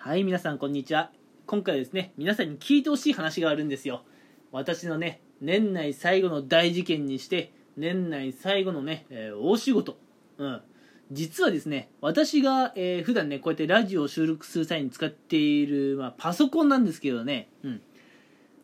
[0.00, 1.10] はい、皆さんこんにちは。
[1.44, 4.04] 今回はですね、皆さんに聞いてほしい話があるんですよ。
[4.52, 9.98] 私のね、年内最後の大事件にして、年内最後のね、えー大仕事。
[10.38, 10.62] うん。
[11.10, 17.82] 実はですね、私が、えー普段ね、こうやってラジオを収録する際に使っている、まあ、パソコンなんですけどね、うん。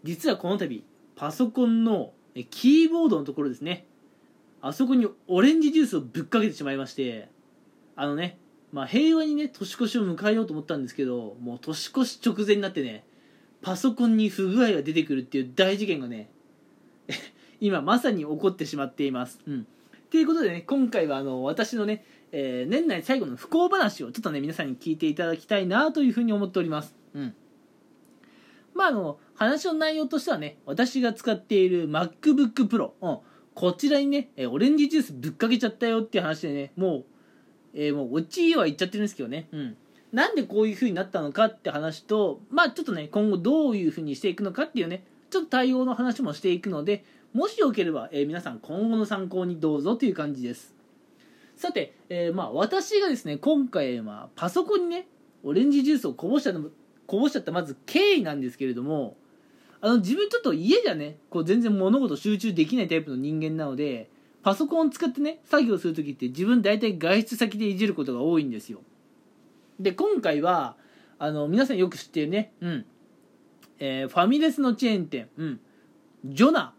[0.05, 0.85] 実はこの度、
[1.17, 2.13] パソコンの
[2.51, 3.89] キーボードのところですね、
[4.61, 7.29] あそこにオレンジジュースをぶっかけてしまいまして、
[7.97, 8.39] あのね、
[8.75, 13.05] まあ、平和にね年越しを迎えようと思ったんですけどもう年越し直前になってね
[13.63, 16.29] パソコンに不具合が出てくるっていう大事件がね
[17.61, 19.39] 今まさに起こってしまっています。
[19.47, 19.67] うん、
[20.11, 26.97] ということでね今回はあの私のね、えー年内最後の不幸話をちょっとね皆さんに聞いていただきたいなというふうに思っております。
[27.15, 27.35] うん
[28.75, 33.19] まああの話の内容としてはね私が使っている MacBook Pro、うん、
[33.55, 37.05] こちらにねオレンジジュースぶっかけちゃったよっていう話でねもう
[37.75, 39.77] えーもうオチは言っちゃってるんですけどね、うん、
[40.13, 50.73] なんでこういう風になったのかって話とまあちょっとね今後どういう風にしていくのかっていうねちょっと対応の話もしていくのでもしよければ、えー皆さん今後の参考にどうぞという感じです。
[51.57, 55.09] さて、えーまあ私がですね今回、まあ、パソコンにね
[55.43, 56.61] オレンジジュースをこぼしちゃった
[57.07, 59.17] こぼしちゃったまず経緯なんですけれども
[59.81, 64.09] あの自分ちょっと家じゃねこう全然物事集中できないタイプの人間なので
[64.45, 68.83] パソコンを使ってね作業する時って自分大体外出先でいじることが多いんですよ。
[69.81, 70.77] で今回は
[71.19, 72.87] あの皆さんよく知ってるねうん。
[73.79, 75.61] えーファミレスのチェーン店うん。
[76.27, 76.75] ジョナ。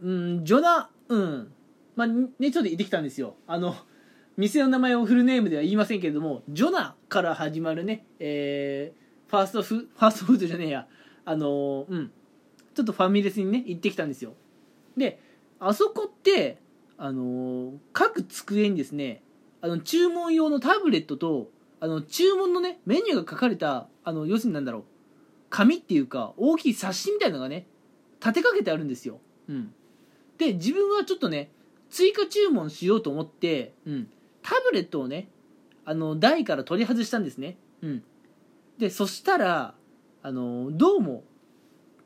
[0.00, 1.52] うんジョナうん。
[1.96, 3.36] まあねちょっと行ってきたんですよ。
[3.46, 3.76] あの
[4.38, 10.86] 店の名前をフルネームでは言いませんけれどもジョナから始まるねえーファーストフファーストフードじゃねえや。
[11.26, 12.10] あのうん。
[12.74, 14.32] ちょっとファミレスにね行ってきたんですよ。
[14.96, 15.20] で
[15.64, 16.58] あそこって
[16.98, 19.22] あの各机にですね
[19.60, 24.84] あの注文用のタブレットとあの注文のねメニューが書かれたあの要するになんだろう
[25.50, 27.66] 紙っていうか大きい冊子みたいなのがね
[28.20, 29.72] 立てかけてあるんですよ、うん、
[30.38, 31.50] で自分はちょっとね
[31.90, 34.08] 追加注文しようと思って、うん、
[34.42, 35.28] タブレットをね
[35.84, 38.04] あの台から取り外したんですね、うん、
[38.78, 39.74] でそしたら
[40.22, 41.24] あのどうも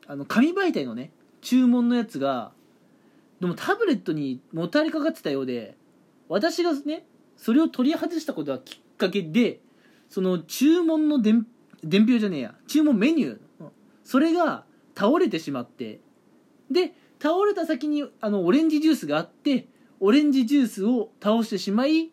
[0.05, 2.51] あの紙媒体のね注文のやつが
[3.39, 5.75] でもタブレットにもたれかかってたようで
[6.29, 7.05] 私がね
[7.35, 9.59] それを取り外したことがきっかけで
[10.09, 11.45] その注文の伝
[11.83, 13.67] 伝票じゃねえや注文メニューうん
[14.03, 14.63] それが
[14.95, 15.99] 倒れてしまって
[16.71, 19.67] で倒れた先にあのオレンジジュースがあって
[19.99, 22.11] オレンジジュースを倒してしまい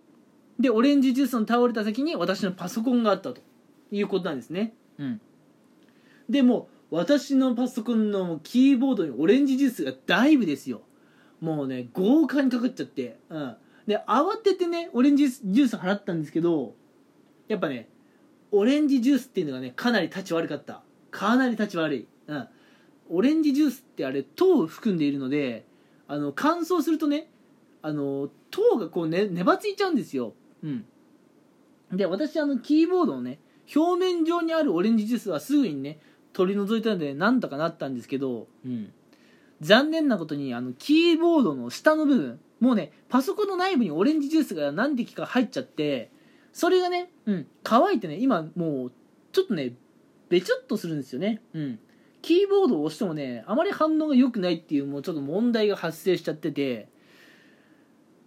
[0.59, 3.41] でオレンジジュースの倒れた先に私のパソコンがあったと
[3.91, 4.75] いうことなんですね。
[4.99, 5.21] うん。
[6.29, 10.83] でも私のパソコンのキーボードにオレンジジュースがだいぶですよ
[11.45, 13.19] もうね豪華にかかっちゃって。
[13.29, 13.57] うん。
[13.87, 16.75] で慌ててねオレンジジュース払ったんですけど
[17.49, 17.91] やっぱね
[18.51, 20.83] オレンジジュースっていうのがねかなり立ち悪かった。
[21.11, 22.09] かなり立ち悪い。
[22.27, 22.49] うん。
[23.11, 25.67] オレンジジュースってあれ糖を含んでいるので
[26.09, 27.29] あの乾燥するとね
[27.83, 30.33] あの糖がこうね粘ついちゃうんですよ。
[30.63, 30.87] うん。
[31.93, 33.39] で私あのキーボードのね
[33.75, 35.99] 表面上にあるオレンジジュースはすぐにね
[36.33, 38.93] 取り除いたのでなんとかなったんですけど、うん、
[39.65, 46.11] 残念なことにあのキーボードの下の部分もうねパソコンの内部にオレンジジュースが何滴か入っちゃって
[46.53, 48.93] それがね、うん、乾いてね今もう
[49.33, 49.73] ちょっとね
[50.29, 51.79] べちょっとするんですよね、うん、
[52.21, 56.89] キーボードを押してもねあまり反応が良くないっていうもうちょっと問題が発生しちゃってて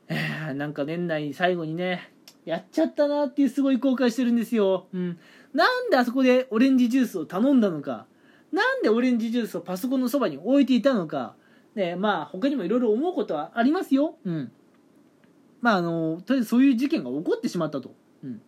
[0.08, 2.12] えーなんか年内最後にね
[2.46, 5.20] やっちゃったなっていうすごい後悔してるんですよ、うん、
[5.54, 8.08] なんであそこでオレンジジュースを頼んだのか。
[8.52, 11.36] なんでオレンジジュースをパソコンのそばに置いていたのか。
[11.76, 14.18] ねまあ他にもいろいろ思うことはありますよ。
[14.26, 14.52] うん。
[15.62, 17.94] まああのとりあえずそういう事件が起こってしまったと、
[18.24, 18.42] うん、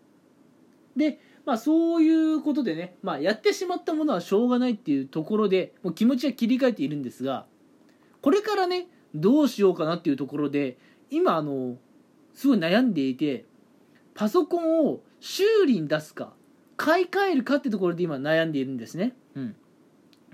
[0.96, 7.46] でまあそういうことでね、まあ、やってしまったものはしょうがないっていうところでもう気持ちは切り替えているんですが
[8.22, 10.78] これからねどうしようかなっていうところで
[11.10, 11.78] 今あの
[12.36, 13.46] すごい悩んでいて
[14.14, 16.34] パソコンを修理に出すか
[16.78, 19.14] 買い替えるかってところで今悩んでいるんですね。
[19.36, 19.56] うん、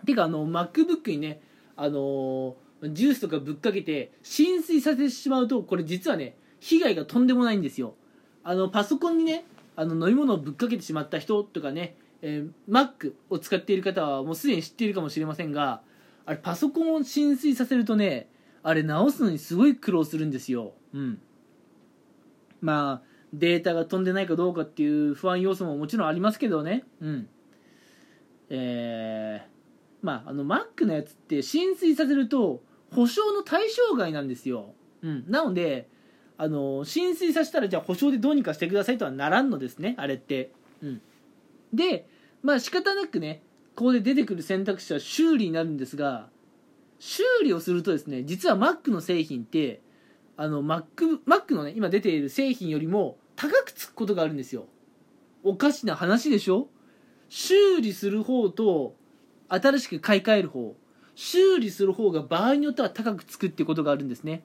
[0.06, 1.42] てかあの MacBook にね
[1.76, 7.96] あのジュースとかぶっかけて浸水させてしまうとこれ実はね被害がとんでもないんですよ。
[8.44, 15.82] あのパソコンにねあの飲み物をぶっかけてしまった人とかね、えー Mac を使っている方はもうすでに知っているかもしれませんが
[16.26, 18.30] あれパソコンを浸水させるとね
[18.64, 20.74] あれ直すのにすごい苦労するんですよ。
[20.94, 21.22] うん、
[22.62, 26.84] まあデータが飛んでないかどうかっていう不安要素ももちろんありますけどね。
[27.02, 27.28] うん。
[28.50, 29.55] えー、
[30.06, 34.74] まあ、あの、Mac のやつって浸水させると保証の対象外なんですよ。
[35.02, 35.26] うん。
[35.28, 35.90] なので、
[36.38, 40.54] あの、浸水させたらじゃあ保証でどうにかしてくださいとはならんのですね、あれって。
[40.82, 41.02] うん。
[41.74, 42.08] で
[42.42, 43.42] まあ仕方なくね
[43.76, 46.30] ここで出てくる選択肢は修理になるんですが
[47.00, 49.82] 修理をするとですね実は Mac の製品って
[50.38, 54.68] あの Mac, Mac のね今出ている製品よりも高くつくことがあるんですよ
[55.44, 56.70] おかしな話でしょ？
[57.28, 58.96] 修理する方と
[59.50, 60.76] 新しく買い替える方
[61.16, 64.44] 修理する方が場合によっては高くつくってことがあるんですね。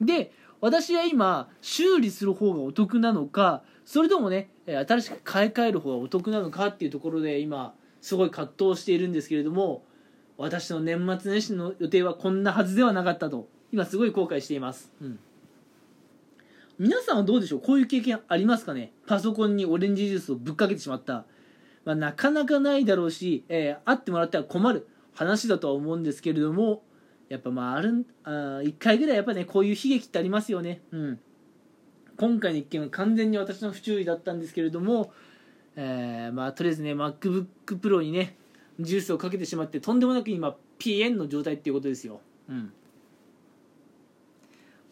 [0.00, 9.84] で私は今修理する方がお得なのかそれともね新しく買い替える方がお得なのかっていうところで今すごい葛藤しているんですけれども
[10.36, 15.18] 私の年末年始の予定はこんなはずではなかったと今すごい後悔しています、うん、
[16.78, 17.60] 皆さんはどうでしょう？
[17.60, 18.92] こういう経験ありますかね？
[19.06, 21.24] パソコンにオレンジジュースをぶっかけてしまった、
[21.84, 26.82] まあ、なかなかないだろうし、えー、会ってもらったら困る話だとは思うんですけれども
[27.28, 28.30] やっぱまああるあ
[28.62, 30.82] 1回ぐらいやっぱねこういう悲劇ってありますよね。
[30.90, 31.20] うん。
[32.18, 35.12] 今回の一件は完全に私の不注意だったんですけれども、
[35.74, 38.36] えー、まあとりあえずね MacBookPro にね
[38.78, 42.20] ジュースをかけてしまってとんでもなく今 PN の状態っていうことですよ。
[42.50, 42.70] うん。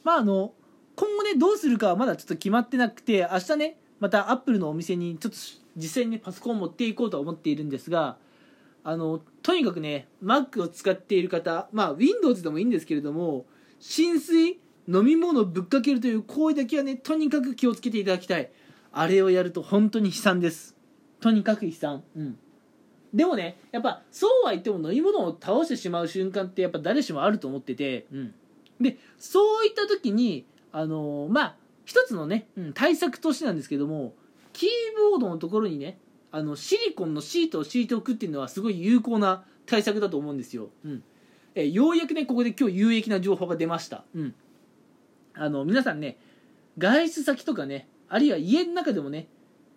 [0.02, 0.54] まああの
[0.96, 5.38] 今後ねどうするかはまだちょっと決まってなくて明日ねまたアップルのお店にちょっと
[5.76, 8.16] 実際にパソコンを持っていこうとは思っているんですが
[8.82, 13.46] あのとにかくね Mac を使っている方まあ Windows でもいいんですけれども
[13.78, 14.58] 浸水
[14.88, 18.50] 飲み物をぶっかけるという行為だけはねとにかく気をつけていただきたい。
[18.92, 20.74] あれをやると本当に悲惨です。
[21.20, 22.02] とにかく悲惨。
[22.16, 22.38] うん。
[23.14, 28.34] でもねやっぱそうは言っても飲み物を倒してしまう瞬間ってやっぱ誰しもあると思ってて、うん、
[28.80, 34.14] でそういった時にあのー、まあ一つのね、うん、対策としてなんですけども
[34.52, 34.70] キー
[35.10, 35.98] ボードのところにね
[36.32, 41.02] あのシリコンのシートを敷いておくっていうのはすごい有効な対策だと思うんですよ、うん、
[41.54, 44.34] えようやくねここで今日有益な情報が出ました、うん、
[45.34, 46.18] あの皆さんね
[46.78, 49.28] 外出先とかねあるいは家の中でもね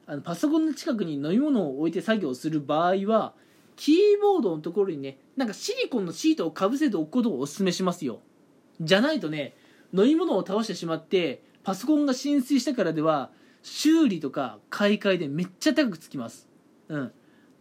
[0.06, 3.34] あのパソコンの近くに飲み物を置いて作業する場合は
[3.76, 8.20] キーボードのところにねなんかシリコンのシートをかぶせておくことをお勧めしますよ。
[8.82, 9.56] じゃないとね
[9.94, 13.32] 飲み物を倒してしまってパソコンが浸水したからでは
[13.64, 16.48] 修理とか買い替えでめっちゃ高くつきます。
[16.90, 17.12] うん。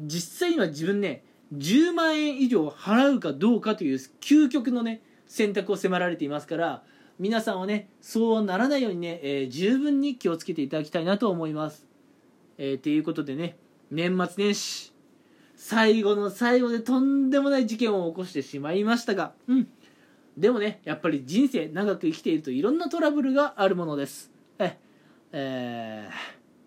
[0.00, 1.24] 実際には自分ね
[1.56, 6.82] 10万円以上払うかどうかという究極のね選択を迫られていますから
[7.18, 11.86] 皆さんはねそうならないようにね、えー、十分に気をつけていただきたいなと思います。
[12.58, 13.56] えー、ということでね
[13.90, 14.92] 年末年始
[15.54, 19.68] 最後の最後でとんでもない事件を起こしてしまいましたがうん。
[20.36, 24.31] でもねやっぱり人生長く生きているといろんなトラブルがあるものです。
[25.32, 26.08] え、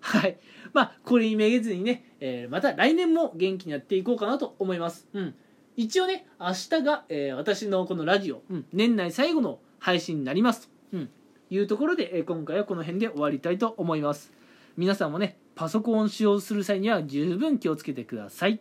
[0.01, 0.37] はい。
[0.73, 5.07] まあこれにめげずにね、えー、また来年も元気にやっていこうかなと思います。
[5.13, 5.35] うん。
[5.75, 10.67] 一応ね明日が、えー、私のこのラジオ、うん、年内最後の配信になります。
[10.67, 11.09] と、うん、
[11.49, 14.31] いうところで、えー、今回はこの辺で終わりたいと思います。
[14.77, 18.59] 皆さんもねパソコンを使用する際には十分気をつけてください。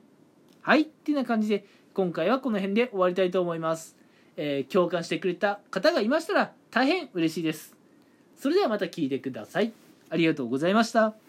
[0.60, 0.82] はい。
[0.82, 3.96] ってな感じで今回はこの辺で終わりたいと思います。
[4.36, 7.76] え、共感してくれた方がいましたら大変嬉しいです。
[8.36, 9.72] それではまた聞いてください。
[10.14, 11.23] ありがとうございました。